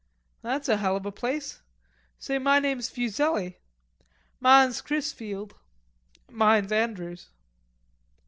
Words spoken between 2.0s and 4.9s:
Say, my name's Fuselli." "Mahn's